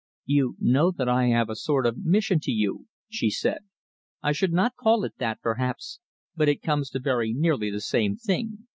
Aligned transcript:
"You 0.25 0.55
know 0.59 0.89
that 0.89 1.07
I 1.07 1.27
have 1.27 1.47
a 1.47 1.55
sort 1.55 1.85
of 1.85 2.03
mission 2.03 2.39
to 2.39 2.51
you," 2.51 2.87
she 3.07 3.29
said. 3.29 3.59
"I 4.23 4.31
should 4.31 4.51
not 4.51 4.75
call 4.75 5.03
it 5.03 5.13
that, 5.19 5.39
perhaps, 5.41 5.99
but 6.35 6.49
it 6.49 6.63
comes 6.63 6.89
to 6.89 6.99
very 6.99 7.33
nearly 7.33 7.69
the 7.69 7.81
same 7.81 8.15
thing. 8.15 8.65